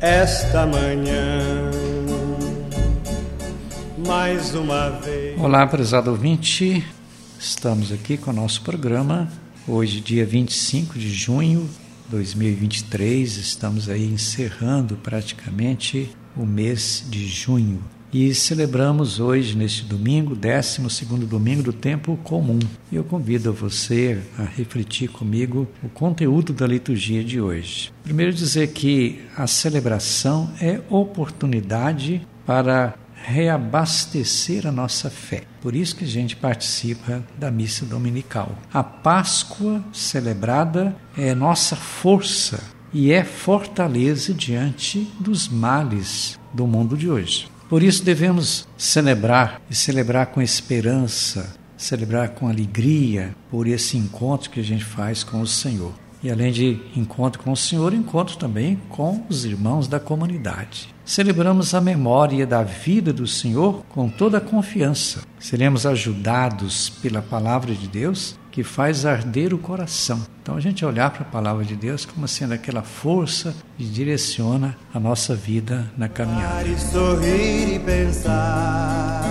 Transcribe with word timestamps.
esta 0.00 0.66
manhã. 0.66 1.70
Mais 4.06 4.54
uma 4.54 4.90
vez. 4.90 5.40
Olá, 5.40 5.66
prezado 5.66 6.10
ouvinte. 6.10 6.84
Estamos 7.38 7.90
aqui 7.90 8.16
com 8.16 8.30
o 8.30 8.34
nosso 8.34 8.62
programa. 8.62 9.28
Hoje, 9.66 10.00
dia 10.00 10.24
25 10.24 10.98
de 10.98 11.08
junho 11.08 11.68
de 12.04 12.10
2023, 12.10 13.36
estamos 13.36 13.88
aí 13.88 14.06
encerrando 14.06 14.96
praticamente 14.96 16.10
o 16.36 16.46
mês 16.46 17.04
de 17.08 17.26
junho. 17.26 17.82
E 18.18 18.34
celebramos 18.34 19.20
hoje, 19.20 19.54
neste 19.54 19.84
domingo, 19.84 20.34
12 20.34 21.04
domingo 21.26 21.62
do 21.62 21.70
tempo 21.70 22.16
comum. 22.24 22.58
Eu 22.90 23.04
convido 23.04 23.52
você 23.52 24.18
a 24.38 24.44
refletir 24.44 25.08
comigo 25.08 25.68
o 25.82 25.90
conteúdo 25.90 26.54
da 26.54 26.66
liturgia 26.66 27.22
de 27.22 27.38
hoje. 27.38 27.92
Primeiro, 28.02 28.32
dizer 28.32 28.68
que 28.68 29.20
a 29.36 29.46
celebração 29.46 30.50
é 30.62 30.80
oportunidade 30.88 32.26
para 32.46 32.94
reabastecer 33.22 34.66
a 34.66 34.72
nossa 34.72 35.10
fé. 35.10 35.42
Por 35.60 35.76
isso 35.76 35.94
que 35.96 36.04
a 36.04 36.08
gente 36.08 36.34
participa 36.36 37.22
da 37.38 37.50
missa 37.50 37.84
dominical. 37.84 38.56
A 38.72 38.82
Páscoa 38.82 39.84
celebrada 39.92 40.96
é 41.18 41.34
nossa 41.34 41.76
força 41.76 42.64
e 42.94 43.12
é 43.12 43.22
fortaleza 43.22 44.32
diante 44.32 45.06
dos 45.20 45.50
males 45.50 46.40
do 46.54 46.66
mundo 46.66 46.96
de 46.96 47.10
hoje. 47.10 47.54
Por 47.68 47.82
isso 47.82 48.04
devemos 48.04 48.68
celebrar 48.76 49.60
e 49.68 49.74
celebrar 49.74 50.26
com 50.26 50.40
esperança, 50.40 51.56
celebrar 51.76 52.30
com 52.30 52.48
alegria 52.48 53.34
por 53.50 53.66
esse 53.66 53.96
encontro 53.96 54.50
que 54.50 54.60
a 54.60 54.64
gente 54.64 54.84
faz 54.84 55.24
com 55.24 55.40
o 55.40 55.46
Senhor. 55.46 55.92
E 56.22 56.30
além 56.30 56.50
de 56.50 56.80
encontro 56.96 57.42
com 57.42 57.52
o 57.52 57.56
Senhor, 57.56 57.92
encontro 57.92 58.36
também 58.36 58.80
com 58.88 59.24
os 59.28 59.44
irmãos 59.44 59.86
da 59.86 60.00
comunidade. 60.00 60.94
Celebramos 61.04 61.74
a 61.74 61.80
memória 61.80 62.46
da 62.46 62.62
vida 62.62 63.12
do 63.12 63.26
Senhor 63.26 63.84
com 63.88 64.08
toda 64.08 64.38
a 64.38 64.40
confiança. 64.40 65.22
Seremos 65.38 65.86
ajudados 65.86 66.88
pela 66.88 67.22
palavra 67.22 67.74
de 67.74 67.86
Deus 67.86 68.36
que 68.56 68.64
faz 68.64 69.04
arder 69.04 69.52
o 69.52 69.58
coração. 69.58 70.18
Então 70.42 70.56
a 70.56 70.60
gente 70.60 70.82
olhar 70.82 71.10
para 71.10 71.20
a 71.20 71.26
palavra 71.26 71.62
de 71.62 71.76
Deus 71.76 72.06
como 72.06 72.26
sendo 72.26 72.54
aquela 72.54 72.80
força 72.80 73.54
que 73.76 73.84
direciona 73.84 74.74
a 74.94 74.98
nossa 74.98 75.34
vida 75.34 75.92
na 75.94 76.08
caminhada. 76.08 76.66
E 76.66 76.78
sorrir 76.78 77.74
e 77.74 77.78
pensar 77.78 79.22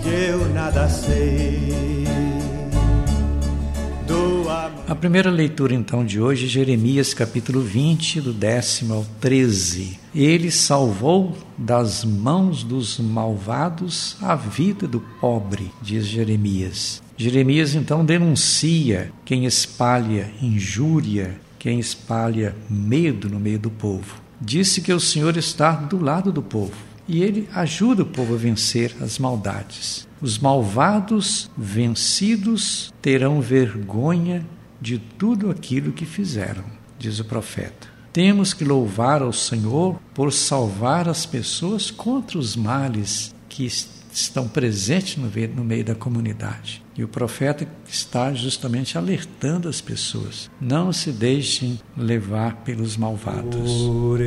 que 0.00 0.08
eu 0.08 0.48
nada 0.54 0.88
sei. 0.88 1.85
A 4.88 4.94
primeira 4.94 5.30
leitura 5.30 5.74
então 5.74 6.04
de 6.04 6.20
hoje, 6.20 6.46
Jeremias 6.46 7.12
capítulo 7.12 7.60
20, 7.60 8.20
do 8.20 8.32
décimo 8.32 8.94
ao 8.94 9.04
13. 9.20 9.98
Ele 10.14 10.48
salvou 10.48 11.36
das 11.58 12.04
mãos 12.04 12.62
dos 12.62 13.00
malvados 13.00 14.16
a 14.22 14.36
vida 14.36 14.86
do 14.86 15.00
pobre, 15.20 15.72
diz 15.82 16.06
Jeremias. 16.06 17.02
Jeremias 17.16 17.74
então 17.74 18.04
denuncia 18.04 19.10
quem 19.24 19.44
espalha 19.44 20.30
injúria, 20.40 21.36
quem 21.58 21.80
espalha 21.80 22.54
medo 22.70 23.28
no 23.28 23.40
meio 23.40 23.58
do 23.58 23.72
povo. 23.72 24.22
Disse 24.40 24.80
que 24.80 24.92
o 24.92 25.00
Senhor 25.00 25.36
está 25.36 25.72
do 25.72 26.00
lado 26.00 26.30
do 26.30 26.42
povo 26.42 26.76
e 27.08 27.24
ele 27.24 27.48
ajuda 27.52 28.04
o 28.04 28.06
povo 28.06 28.34
a 28.34 28.38
vencer 28.38 28.94
as 29.00 29.18
maldades. 29.18 30.06
Os 30.20 30.38
malvados 30.38 31.50
vencidos 31.56 32.94
terão 33.02 33.40
vergonha 33.40 34.46
de 34.80 34.98
tudo 34.98 35.50
aquilo 35.50 35.92
que 35.92 36.04
fizeram, 36.04 36.64
diz 36.98 37.18
o 37.18 37.24
profeta. 37.24 37.88
Temos 38.12 38.54
que 38.54 38.64
louvar 38.64 39.20
ao 39.20 39.32
Senhor 39.32 40.00
por 40.14 40.32
salvar 40.32 41.08
as 41.08 41.26
pessoas 41.26 41.90
contra 41.90 42.38
os 42.38 42.56
males 42.56 43.34
que 43.48 43.66
estão 44.10 44.48
presentes 44.48 45.18
no 45.18 45.62
meio, 45.62 45.84
da 45.84 45.94
comunidade. 45.94 46.82
E 46.96 47.04
o 47.04 47.08
profeta 47.08 47.68
está 47.86 48.32
justamente 48.32 48.96
alertando 48.96 49.68
as 49.68 49.82
pessoas: 49.82 50.50
não 50.58 50.90
se 50.92 51.12
deixem 51.12 51.78
levar 51.94 52.62
pelos 52.64 52.96
malvados. 52.96 53.82
Por 53.82 54.20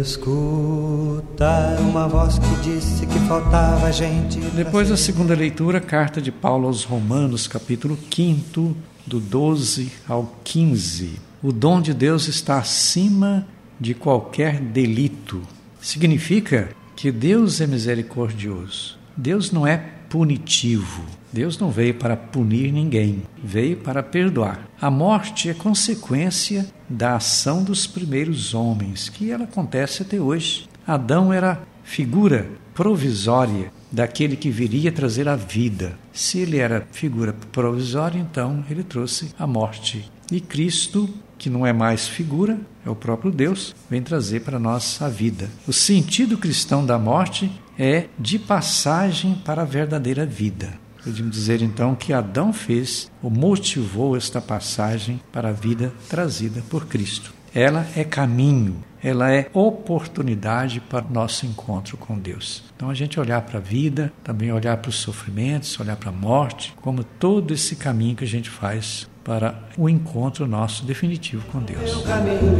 escutar 0.00 1.78
uma 1.80 2.08
voz 2.08 2.38
que 2.38 2.56
disse 2.62 3.06
que 3.06 3.18
faltava 3.28 3.92
gente. 3.92 4.40
Depois 4.56 4.88
da 4.88 4.96
segunda 4.96 5.34
leitura, 5.34 5.82
carta 5.82 6.18
de 6.18 6.32
Paulo 6.32 6.66
aos 6.66 6.84
Romanos, 6.84 7.46
capítulo 7.46 7.98
5, 8.10 8.74
do 9.06 9.20
12 9.20 9.92
ao 10.08 10.36
15. 10.44 11.20
O 11.42 11.52
dom 11.52 11.80
de 11.80 11.92
Deus 11.92 12.28
está 12.28 12.58
acima 12.58 13.46
de 13.78 13.94
qualquer 13.94 14.60
delito. 14.60 15.42
Significa 15.80 16.70
que 16.94 17.10
Deus 17.10 17.60
é 17.60 17.66
misericordioso. 17.66 18.98
Deus 19.16 19.50
não 19.50 19.66
é 19.66 19.76
punitivo. 20.08 21.02
Deus 21.32 21.58
não 21.58 21.70
veio 21.70 21.94
para 21.94 22.16
punir 22.16 22.70
ninguém, 22.70 23.22
veio 23.42 23.78
para 23.78 24.02
perdoar. 24.02 24.68
A 24.78 24.90
morte 24.90 25.48
é 25.48 25.54
consequência 25.54 26.66
da 26.88 27.16
ação 27.16 27.64
dos 27.64 27.86
primeiros 27.86 28.52
homens, 28.52 29.08
que 29.08 29.30
ela 29.30 29.44
acontece 29.44 30.02
até 30.02 30.20
hoje. 30.20 30.68
Adão 30.86 31.32
era 31.32 31.62
figura 31.82 32.50
provisória 32.74 33.72
daquele 33.92 34.36
que 34.36 34.50
viria 34.50 34.90
trazer 34.90 35.28
a 35.28 35.36
vida. 35.36 35.98
Se 36.12 36.38
ele 36.38 36.58
era 36.58 36.86
figura 36.90 37.34
provisória, 37.52 38.18
então 38.18 38.64
ele 38.70 38.82
trouxe 38.82 39.34
a 39.38 39.46
morte. 39.46 40.10
E 40.30 40.40
Cristo 40.40 41.08
que 41.42 41.50
não 41.50 41.66
é 41.66 41.72
mais 41.72 42.06
figura, 42.06 42.56
é 42.86 42.88
o 42.88 42.94
próprio 42.94 43.32
Deus, 43.32 43.74
vem 43.90 44.00
trazer 44.00 44.42
para 44.42 44.60
nós 44.60 45.02
a 45.02 45.08
vida. 45.08 45.50
O 45.66 45.72
sentido 45.72 46.38
cristão 46.38 46.86
da 46.86 46.96
morte 46.96 47.50
é 47.76 48.06
de 48.16 48.38
passagem 48.38 49.34
para 49.44 49.62
a 49.62 49.64
verdadeira 49.64 50.24
vida. 50.24 50.72
Podemos 51.02 51.32
dizer 51.32 51.60
então 51.60 51.96
que 51.96 52.12
Adão 52.12 52.52
fez 52.52 53.10
ou 53.20 53.28
motivou 53.28 54.16
esta 54.16 54.40
passagem 54.40 55.20
para 55.32 55.48
a 55.48 55.52
vida 55.52 55.92
trazida 56.08 56.62
por 56.70 56.86
Cristo. 56.86 57.34
Ela 57.52 57.88
é 57.96 58.04
caminho, 58.04 58.76
ela 59.02 59.32
é 59.32 59.50
oportunidade 59.52 60.80
para 60.80 61.04
o 61.04 61.12
nosso 61.12 61.44
encontro 61.44 61.96
com 61.96 62.18
Deus. 62.18 62.62
Então 62.76 62.88
a 62.88 62.94
gente 62.94 63.18
olhar 63.18 63.42
para 63.42 63.58
a 63.58 63.62
vida, 63.62 64.12
também 64.22 64.52
olhar 64.52 64.76
para 64.76 64.90
os 64.90 64.96
sofrimentos, 64.96 65.78
olhar 65.80 65.96
para 65.96 66.10
a 66.10 66.12
morte, 66.12 66.74
como 66.80 67.02
todo 67.02 67.52
esse 67.52 67.76
caminho 67.76 68.16
que 68.16 68.24
a 68.24 68.28
gente 68.28 68.48
faz 68.48 69.08
para 69.24 69.62
o 69.78 69.88
encontro 69.88 70.46
nosso 70.46 70.84
definitivo 70.84 71.44
com 71.50 71.60
Deus. 71.60 71.80
Meu 71.80 72.02
caminho, 72.02 72.52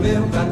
meu 0.00 0.28
caminho, 0.28 0.49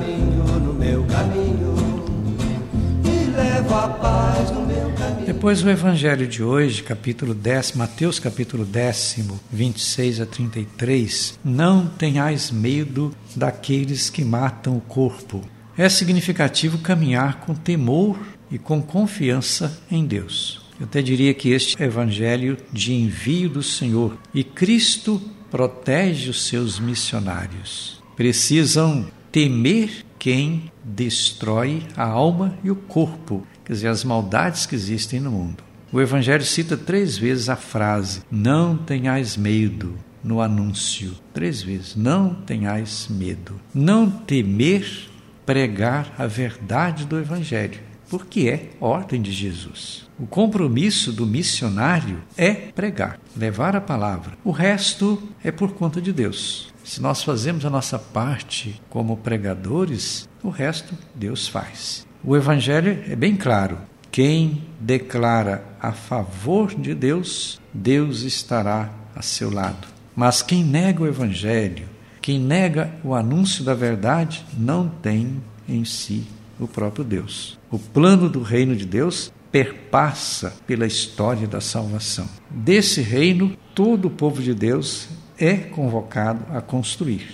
Depois 5.38 5.62
o 5.62 5.70
evangelho 5.70 6.26
de 6.26 6.42
hoje, 6.42 6.82
capítulo 6.82 7.32
10, 7.32 7.74
Mateus 7.74 8.18
capítulo 8.18 8.64
10, 8.64 9.18
26 9.52 10.20
a 10.20 10.26
33, 10.26 11.38
não 11.44 11.86
tenhais 11.86 12.50
medo 12.50 13.14
daqueles 13.36 14.10
que 14.10 14.24
matam 14.24 14.76
o 14.76 14.80
corpo. 14.80 15.40
É 15.76 15.88
significativo 15.88 16.78
caminhar 16.78 17.38
com 17.38 17.54
temor 17.54 18.18
e 18.50 18.58
com 18.58 18.82
confiança 18.82 19.80
em 19.88 20.04
Deus. 20.04 20.60
Eu 20.80 20.86
até 20.86 21.00
diria 21.00 21.32
que 21.32 21.50
este 21.50 21.80
evangelho 21.80 22.56
de 22.72 22.92
envio 22.92 23.48
do 23.48 23.62
Senhor 23.62 24.18
e 24.34 24.42
Cristo 24.42 25.22
protege 25.52 26.30
os 26.30 26.48
seus 26.48 26.80
missionários. 26.80 28.02
Precisam 28.16 29.06
temer 29.30 30.04
quem 30.18 30.72
destrói 30.82 31.82
a 31.96 32.04
alma 32.04 32.58
e 32.64 32.72
o 32.72 32.76
corpo, 32.76 33.46
quer 33.68 33.74
dizer, 33.74 33.88
as 33.88 34.02
maldades 34.02 34.66
que 34.66 34.74
existem 34.74 35.20
no 35.20 35.30
mundo. 35.30 35.62
O 35.92 36.00
Evangelho 36.00 36.44
cita 36.44 36.76
três 36.76 37.16
vezes 37.16 37.48
a 37.48 37.56
frase: 37.56 38.22
Não 38.30 38.76
tenhais 38.76 39.36
medo, 39.36 39.94
no 40.24 40.40
anúncio. 40.40 41.14
Três 41.32 41.62
vezes: 41.62 41.94
Não 41.94 42.34
tenhais 42.34 43.06
medo. 43.08 43.60
Não 43.72 44.10
temer 44.10 45.08
pregar 45.46 46.12
a 46.18 46.26
verdade 46.26 47.04
do 47.04 47.18
Evangelho, 47.18 47.80
porque 48.10 48.48
é 48.48 48.70
ordem 48.80 49.22
de 49.22 49.32
Jesus. 49.32 50.08
O 50.18 50.26
compromisso 50.26 51.12
do 51.12 51.26
missionário 51.26 52.22
é 52.36 52.52
pregar, 52.52 53.20
levar 53.36 53.76
a 53.76 53.80
palavra. 53.80 54.36
O 54.44 54.50
resto 54.50 55.22
é 55.44 55.52
por 55.52 55.72
conta 55.72 56.00
de 56.00 56.12
Deus. 56.12 56.72
Se 56.82 57.00
nós 57.00 57.22
fazemos 57.22 57.64
a 57.64 57.70
nossa 57.70 57.98
parte 57.98 58.80
como 58.88 59.18
pregadores, 59.18 60.28
o 60.42 60.48
resto 60.48 60.94
Deus 61.14 61.46
faz. 61.46 62.07
O 62.22 62.36
Evangelho 62.36 62.98
é 63.08 63.14
bem 63.14 63.36
claro. 63.36 63.78
Quem 64.10 64.62
declara 64.80 65.64
a 65.80 65.92
favor 65.92 66.74
de 66.74 66.94
Deus, 66.94 67.60
Deus 67.72 68.22
estará 68.22 68.90
a 69.14 69.22
seu 69.22 69.50
lado. 69.50 69.86
Mas 70.16 70.42
quem 70.42 70.64
nega 70.64 71.02
o 71.02 71.06
Evangelho, 71.06 71.86
quem 72.20 72.40
nega 72.40 72.92
o 73.04 73.14
anúncio 73.14 73.62
da 73.62 73.74
verdade, 73.74 74.44
não 74.56 74.88
tem 74.88 75.40
em 75.68 75.84
si 75.84 76.24
o 76.58 76.66
próprio 76.66 77.04
Deus. 77.04 77.58
O 77.70 77.78
plano 77.78 78.28
do 78.28 78.42
reino 78.42 78.74
de 78.74 78.84
Deus 78.84 79.32
perpassa 79.52 80.54
pela 80.66 80.86
história 80.86 81.46
da 81.46 81.60
salvação. 81.60 82.28
Desse 82.50 83.00
reino, 83.00 83.56
todo 83.74 84.08
o 84.08 84.10
povo 84.10 84.42
de 84.42 84.54
Deus 84.54 85.08
é 85.38 85.54
convocado 85.54 86.44
a 86.52 86.60
construir. 86.60 87.28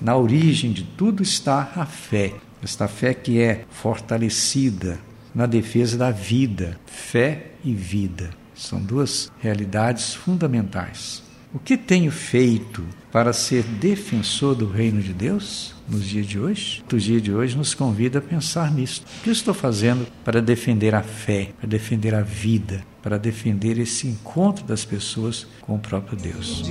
Na 0.00 0.14
origem 0.16 0.72
de 0.72 0.84
tudo 0.84 1.22
está 1.22 1.72
a 1.74 1.86
fé. 1.86 2.34
Esta 2.66 2.88
fé 2.88 3.14
que 3.14 3.40
é 3.40 3.64
fortalecida 3.70 4.98
na 5.32 5.46
defesa 5.46 5.96
da 5.96 6.10
vida. 6.10 6.76
Fé 6.84 7.52
e 7.64 7.72
vida 7.72 8.30
são 8.56 8.80
duas 8.80 9.30
realidades 9.38 10.14
fundamentais. 10.14 11.22
O 11.54 11.60
que 11.60 11.76
tenho 11.76 12.10
feito 12.10 12.84
para 13.12 13.32
ser 13.32 13.62
defensor 13.62 14.56
do 14.56 14.68
reino 14.68 15.00
de 15.00 15.12
Deus 15.14 15.76
nos 15.88 16.04
dias 16.04 16.26
de 16.26 16.40
hoje? 16.40 16.82
O 16.92 16.96
dia 16.96 17.20
de 17.20 17.32
hoje 17.32 17.56
nos 17.56 17.72
convida 17.72 18.18
a 18.18 18.20
pensar 18.20 18.72
nisso. 18.72 19.04
O 19.20 19.22
que 19.22 19.30
estou 19.30 19.54
fazendo 19.54 20.04
para 20.24 20.42
defender 20.42 20.92
a 20.92 21.04
fé, 21.04 21.50
para 21.60 21.68
defender 21.68 22.16
a 22.16 22.22
vida, 22.22 22.82
para 23.00 23.16
defender 23.16 23.78
esse 23.78 24.08
encontro 24.08 24.64
das 24.64 24.84
pessoas 24.84 25.46
com 25.60 25.76
o 25.76 25.78
próprio 25.78 26.18
Deus? 26.18 26.62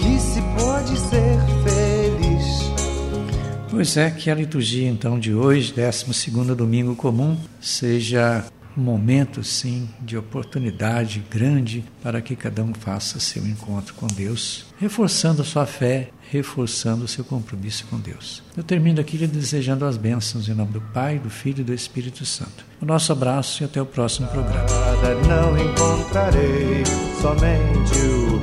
Que 0.00 0.18
se 0.18 0.40
pode 0.58 0.98
ser. 0.98 1.35
Pois 3.76 3.94
é, 3.98 4.10
que 4.10 4.30
a 4.30 4.34
liturgia 4.34 4.88
então 4.88 5.20
de 5.20 5.34
hoje, 5.34 5.70
12 5.70 6.30
domingo 6.56 6.96
comum, 6.96 7.36
seja 7.60 8.42
um 8.74 8.80
momento, 8.80 9.44
sim, 9.44 9.86
de 10.00 10.16
oportunidade 10.16 11.22
grande 11.30 11.84
para 12.02 12.22
que 12.22 12.34
cada 12.34 12.64
um 12.64 12.72
faça 12.72 13.20
seu 13.20 13.46
encontro 13.46 13.92
com 13.92 14.06
Deus, 14.06 14.64
reforçando 14.80 15.42
a 15.42 15.44
sua 15.44 15.66
fé, 15.66 16.08
reforçando 16.30 17.04
o 17.04 17.08
seu 17.08 17.22
compromisso 17.22 17.84
com 17.90 17.98
Deus. 17.98 18.42
Eu 18.56 18.64
termino 18.64 18.98
aqui 18.98 19.18
lhe 19.18 19.26
desejando 19.26 19.84
as 19.84 19.98
bênçãos 19.98 20.48
em 20.48 20.54
nome 20.54 20.72
do 20.72 20.80
Pai, 20.80 21.18
do 21.18 21.28
Filho 21.28 21.60
e 21.60 21.64
do 21.64 21.74
Espírito 21.74 22.24
Santo. 22.24 22.64
O 22.80 22.86
nosso 22.86 23.12
abraço 23.12 23.62
e 23.62 23.66
até 23.66 23.82
o 23.82 23.84
próximo 23.84 24.26
programa. 24.28 24.64
Nada 24.70 25.14
não 25.28 25.58
encontrarei, 25.58 26.82
somente 27.20 27.98
o 28.32 28.38